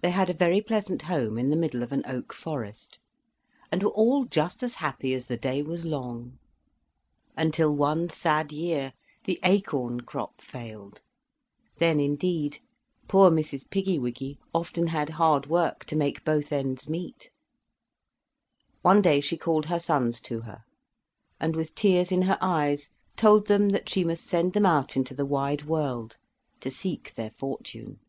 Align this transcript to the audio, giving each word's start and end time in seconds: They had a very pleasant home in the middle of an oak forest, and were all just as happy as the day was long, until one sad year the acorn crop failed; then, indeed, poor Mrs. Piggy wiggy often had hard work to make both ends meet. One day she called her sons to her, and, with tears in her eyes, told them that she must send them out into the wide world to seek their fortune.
They 0.00 0.10
had 0.10 0.28
a 0.28 0.32
very 0.34 0.60
pleasant 0.60 1.02
home 1.02 1.38
in 1.38 1.48
the 1.48 1.54
middle 1.54 1.84
of 1.84 1.92
an 1.92 2.02
oak 2.08 2.32
forest, 2.32 2.98
and 3.70 3.84
were 3.84 3.90
all 3.90 4.24
just 4.24 4.64
as 4.64 4.74
happy 4.74 5.14
as 5.14 5.26
the 5.26 5.36
day 5.36 5.62
was 5.62 5.84
long, 5.84 6.40
until 7.36 7.72
one 7.72 8.08
sad 8.10 8.50
year 8.50 8.92
the 9.26 9.38
acorn 9.44 10.00
crop 10.00 10.40
failed; 10.40 11.00
then, 11.76 12.00
indeed, 12.00 12.58
poor 13.06 13.30
Mrs. 13.30 13.70
Piggy 13.70 13.96
wiggy 13.96 14.40
often 14.52 14.88
had 14.88 15.08
hard 15.10 15.46
work 15.46 15.84
to 15.84 15.94
make 15.94 16.24
both 16.24 16.50
ends 16.50 16.88
meet. 16.88 17.30
One 18.82 19.00
day 19.00 19.20
she 19.20 19.36
called 19.36 19.66
her 19.66 19.78
sons 19.78 20.20
to 20.22 20.40
her, 20.40 20.64
and, 21.38 21.54
with 21.54 21.76
tears 21.76 22.10
in 22.10 22.22
her 22.22 22.38
eyes, 22.40 22.90
told 23.16 23.46
them 23.46 23.68
that 23.68 23.88
she 23.88 24.02
must 24.02 24.24
send 24.24 24.52
them 24.52 24.66
out 24.66 24.96
into 24.96 25.14
the 25.14 25.24
wide 25.24 25.62
world 25.62 26.16
to 26.58 26.72
seek 26.72 27.14
their 27.14 27.30
fortune. 27.30 28.00